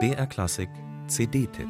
BR 0.00 0.26
Klassik 0.26 0.68
CD-Tipp 1.06 1.68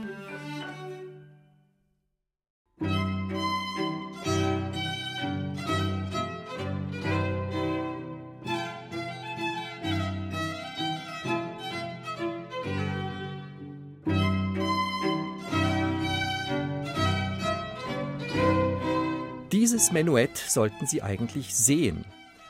Dieses 19.52 19.92
Menuett 19.92 20.38
sollten 20.38 20.86
Sie 20.86 21.02
eigentlich 21.02 21.54
sehen, 21.54 22.06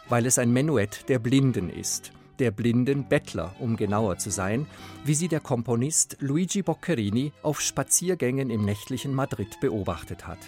weil 0.08 0.26
es 0.26 0.38
ein 0.38 0.52
Menuett 0.52 1.08
der 1.08 1.18
Blinden 1.18 1.70
ist, 1.70 2.12
der 2.38 2.50
blinden 2.50 3.08
Bettler, 3.08 3.54
um 3.58 3.76
genauer 3.76 4.18
zu 4.18 4.30
sein, 4.30 4.66
wie 5.04 5.14
sie 5.14 5.28
der 5.28 5.40
Komponist 5.40 6.16
Luigi 6.20 6.62
Boccherini 6.62 7.32
auf 7.42 7.60
Spaziergängen 7.60 8.50
im 8.50 8.64
nächtlichen 8.64 9.14
Madrid 9.14 9.60
beobachtet 9.60 10.26
hat. 10.26 10.38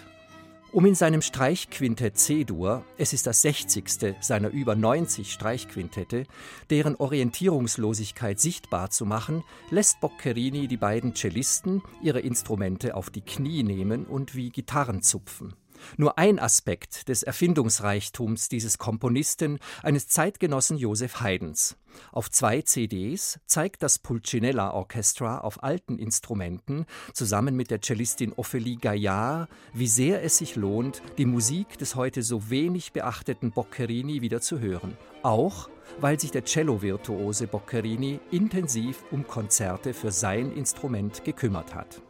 Um 0.73 0.85
in 0.85 0.95
seinem 0.95 1.21
Streichquintett 1.21 2.17
C-Dur, 2.17 2.83
es 2.97 3.13
ist 3.13 3.25
das 3.25 3.41
60. 3.41 4.15
seiner 4.19 4.49
über 4.49 4.75
90 4.75 5.31
Streichquintette, 5.31 6.25
deren 6.69 6.95
Orientierungslosigkeit 6.95 8.39
sichtbar 8.39 8.89
zu 8.89 9.05
machen, 9.05 9.43
lässt 9.71 10.01
Boccherini 10.01 10.67
die 10.67 10.77
beiden 10.77 11.15
Cellisten 11.15 11.81
ihre 12.03 12.19
Instrumente 12.19 12.95
auf 12.95 13.09
die 13.09 13.21
Knie 13.21 13.63
nehmen 13.63 14.05
und 14.05 14.35
wie 14.35 14.49
Gitarren 14.49 15.01
zupfen. 15.01 15.53
Nur 15.97 16.17
ein 16.17 16.39
Aspekt 16.39 17.07
des 17.09 17.23
Erfindungsreichtums 17.23 18.49
dieses 18.49 18.77
Komponisten, 18.77 19.59
eines 19.83 20.07
Zeitgenossen 20.07 20.77
Joseph 20.77 21.21
Haydns. 21.21 21.77
Auf 22.11 22.29
zwei 22.29 22.61
CDs 22.61 23.39
zeigt 23.45 23.83
das 23.83 23.99
Pulcinella 23.99 24.71
Orchestra 24.73 25.39
auf 25.39 25.63
alten 25.63 25.97
Instrumenten 25.97 26.85
zusammen 27.13 27.55
mit 27.55 27.71
der 27.71 27.81
Cellistin 27.81 28.33
Ophélie 28.33 28.79
Gaillard, 28.79 29.49
wie 29.73 29.87
sehr 29.87 30.23
es 30.23 30.37
sich 30.37 30.55
lohnt, 30.55 31.01
die 31.17 31.25
Musik 31.25 31.77
des 31.77 31.95
heute 31.95 32.23
so 32.23 32.49
wenig 32.49 32.93
beachteten 32.93 33.51
Boccherini 33.51 34.21
wieder 34.21 34.41
zu 34.41 34.59
hören. 34.59 34.97
Auch 35.23 35.69
weil 35.99 36.19
sich 36.19 36.31
der 36.31 36.43
Cello-Virtuose 36.43 37.47
Boccherini 37.47 38.19
intensiv 38.31 39.03
um 39.11 39.25
Konzerte 39.25 39.93
für 39.93 40.11
sein 40.11 40.51
Instrument 40.51 41.23
gekümmert 41.23 41.73
hat. 41.73 42.01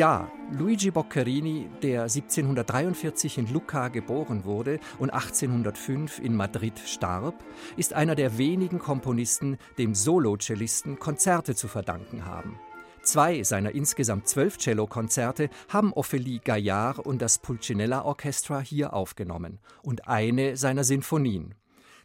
Ja, 0.00 0.30
Luigi 0.50 0.90
Boccherini, 0.90 1.68
der 1.82 2.04
1743 2.04 3.36
in 3.36 3.52
Lucca 3.52 3.88
geboren 3.88 4.46
wurde 4.46 4.80
und 4.98 5.10
1805 5.10 6.20
in 6.20 6.34
Madrid 6.34 6.78
starb, 6.78 7.44
ist 7.76 7.92
einer 7.92 8.14
der 8.14 8.38
wenigen 8.38 8.78
Komponisten, 8.78 9.58
dem 9.76 9.94
Solocellisten 9.94 10.98
Konzerte 10.98 11.54
zu 11.54 11.68
verdanken 11.68 12.24
haben. 12.24 12.58
Zwei 13.02 13.42
seiner 13.42 13.74
insgesamt 13.74 14.26
zwölf 14.26 14.56
Cellokonzerte 14.56 15.50
haben 15.68 15.92
Ophélie 15.92 16.40
Gaillard 16.42 17.00
und 17.00 17.20
das 17.20 17.38
Pulcinella 17.38 18.02
Orchestra 18.02 18.60
hier 18.60 18.94
aufgenommen 18.94 19.58
und 19.82 20.08
eine 20.08 20.56
seiner 20.56 20.84
Sinfonien. 20.84 21.54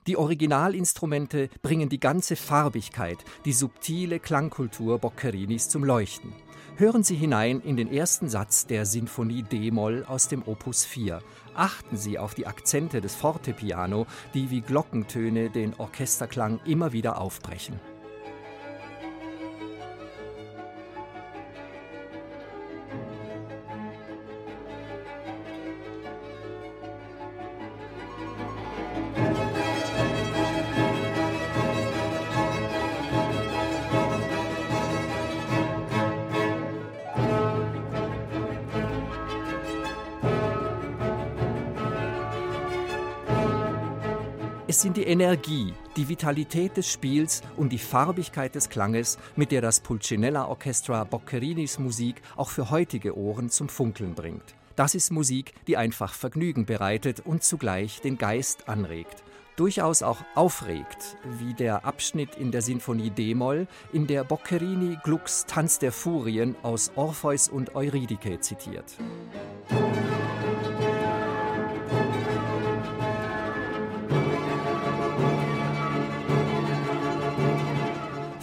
Die 0.06 0.18
Originalinstrumente 0.18 1.50
bringen 1.62 1.88
die 1.88 2.02
ganze 2.02 2.36
Farbigkeit, 2.36 3.20
die 3.46 3.54
subtile 3.54 4.20
Klangkultur 4.20 5.00
Boccherinis 5.00 5.70
zum 5.70 5.86
Leuchten. 5.86 6.34
Hören 6.78 7.04
Sie 7.04 7.16
hinein 7.16 7.62
in 7.62 7.78
den 7.78 7.90
ersten 7.90 8.28
Satz 8.28 8.66
der 8.68 8.86
Sinfonie 8.86 9.44
D-Moll 9.44 10.04
aus 10.10 10.28
dem 10.28 10.44
Opus 10.46 10.84
4. 10.84 11.22
Achten 11.54 11.96
Sie 11.96 12.20
auf 12.20 12.34
die 12.34 12.48
Akzente 12.48 13.00
des 13.00 13.16
Fortepiano, 13.16 14.08
die 14.34 14.50
wie 14.50 14.60
Glockentöne 14.60 15.50
den 15.50 15.74
Orchesterklang 15.76 16.60
immer 16.66 16.92
wieder 16.92 17.22
aufbrechen. 17.22 17.80
Es 44.76 44.82
sind 44.82 44.98
die 44.98 45.04
Energie, 45.04 45.74
die 45.96 46.10
Vitalität 46.10 46.76
des 46.76 46.92
Spiels 46.92 47.42
und 47.56 47.72
die 47.72 47.78
Farbigkeit 47.78 48.56
des 48.56 48.68
Klanges, 48.68 49.18
mit 49.38 49.54
der 49.54 49.62
das 49.62 49.80
Pulcinella 49.80 50.50
Orchestra 50.50 51.06
Boccherinis 51.06 51.80
Musik 51.80 52.22
auch 52.36 52.50
für 52.50 52.72
heutige 52.72 53.18
Ohren 53.18 53.50
zum 53.50 53.70
Funkeln 53.70 54.16
bringt. 54.16 54.44
Das 54.76 54.94
ist 54.94 55.14
Musik, 55.14 55.54
die 55.68 55.78
einfach 55.78 56.14
Vergnügen 56.14 56.66
bereitet 56.66 57.22
und 57.22 57.42
zugleich 57.42 58.02
den 58.02 58.18
Geist 58.18 58.68
anregt. 58.68 59.24
Durchaus 59.56 60.04
auch 60.04 60.18
aufregt, 60.36 61.16
wie 61.40 61.54
der 61.54 61.86
Abschnitt 61.86 62.36
in 62.36 62.52
der 62.52 62.62
Sinfonie 62.62 63.12
D-Moll, 63.12 63.68
in 63.94 64.08
der 64.08 64.26
Boccherini 64.26 64.98
Glucks 65.06 65.46
Tanz 65.46 65.80
der 65.80 65.94
Furien 65.94 66.58
aus 66.64 66.92
Orpheus 66.98 67.48
und 67.48 67.76
Eurydike 67.76 68.42
zitiert. 68.42 68.98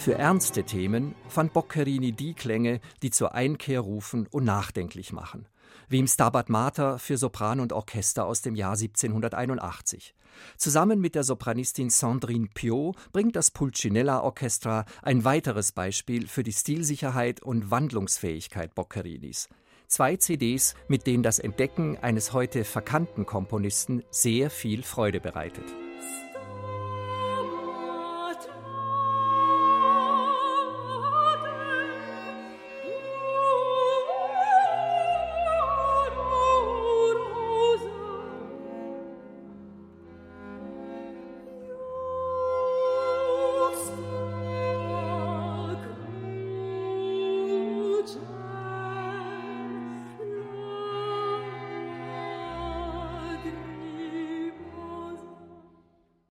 Für 0.03 0.15
ernste 0.15 0.65
Themen 0.65 1.15
fand 1.29 1.53
Boccherini 1.53 2.11
die 2.11 2.33
Klänge, 2.33 2.81
die 3.01 3.09
zur 3.09 3.35
Einkehr 3.35 3.79
rufen 3.79 4.27
und 4.27 4.43
nachdenklich 4.43 5.13
machen, 5.13 5.47
wie 5.87 5.99
im 5.99 6.07
Stabat 6.07 6.49
Mater 6.49 6.99
für 6.99 7.15
Sopran 7.15 7.61
und 7.61 7.71
Orchester 7.71 8.25
aus 8.25 8.41
dem 8.41 8.53
Jahr 8.53 8.73
1781. 8.73 10.13
Zusammen 10.57 10.99
mit 10.99 11.15
der 11.15 11.23
Sopranistin 11.23 11.89
Sandrine 11.89 12.49
Piot 12.53 12.97
bringt 13.13 13.37
das 13.37 13.51
Pulcinella 13.51 14.21
Orchestra 14.21 14.83
ein 15.03 15.23
weiteres 15.23 15.71
Beispiel 15.71 16.27
für 16.27 16.43
die 16.43 16.51
Stilsicherheit 16.51 17.41
und 17.41 17.71
Wandlungsfähigkeit 17.71 18.75
Boccherinis. 18.75 19.47
Zwei 19.87 20.17
CDs, 20.17 20.75
mit 20.89 21.07
denen 21.07 21.23
das 21.23 21.39
Entdecken 21.39 21.97
eines 21.97 22.33
heute 22.33 22.65
verkannten 22.65 23.25
Komponisten 23.25 24.03
sehr 24.11 24.49
viel 24.49 24.83
Freude 24.83 25.21
bereitet. 25.21 25.73